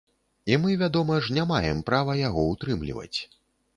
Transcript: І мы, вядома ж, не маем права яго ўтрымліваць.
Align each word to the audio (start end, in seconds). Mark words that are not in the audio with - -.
І 0.53 0.57
мы, 0.61 0.71
вядома 0.83 1.19
ж, 1.27 1.35
не 1.39 1.45
маем 1.53 1.85
права 1.91 2.17
яго 2.21 2.47
ўтрымліваць. 2.53 3.19